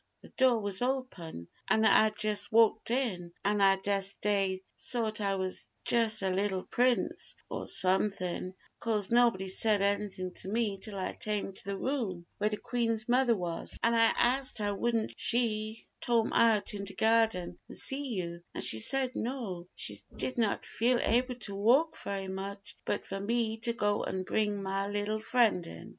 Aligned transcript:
"The 0.23 0.29
door 0.29 0.59
was 0.59 0.81
open, 0.81 1.47
an' 1.67 1.85
I 1.85 2.09
jus' 2.09 2.51
walked 2.51 2.89
in, 2.89 3.31
an' 3.45 3.61
I 3.61 3.75
dess 3.75 4.15
dey 4.15 4.63
sought 4.75 5.21
I 5.21 5.35
was 5.35 5.69
jus' 5.85 6.23
a 6.23 6.31
little 6.31 6.63
prince 6.63 7.35
or 7.51 7.67
somethin', 7.67 8.55
cause 8.79 9.11
nobody 9.11 9.47
said 9.47 9.83
anythin' 9.83 10.33
to 10.41 10.47
me 10.47 10.79
till 10.79 10.97
I 10.97 11.13
tame 11.13 11.53
to 11.53 11.65
the 11.65 11.77
room 11.77 12.25
where 12.39 12.49
de 12.49 12.57
Queen's 12.57 13.07
mother 13.07 13.35
was; 13.35 13.77
an' 13.83 13.93
I 13.93 14.05
asked 14.17 14.57
her 14.57 14.73
wouldn't 14.73 15.13
she 15.17 15.85
tome 16.03 16.33
out 16.33 16.73
in 16.73 16.85
de 16.85 16.95
garden 16.95 17.59
an' 17.69 17.75
see 17.75 18.07
you; 18.15 18.41
an' 18.55 18.63
she 18.63 18.79
said 18.79 19.11
no, 19.13 19.67
she 19.75 19.99
did 20.15 20.35
not 20.35 20.65
feel 20.65 20.97
able 20.99 21.35
to 21.41 21.53
walk 21.53 21.95
very 22.03 22.27
much, 22.27 22.75
but 22.85 23.05
for 23.05 23.19
me 23.19 23.57
to 23.57 23.73
go 23.73 24.03
an' 24.03 24.23
bring 24.23 24.63
my 24.63 24.87
little 24.87 25.19
friend 25.19 25.67
in." 25.67 25.89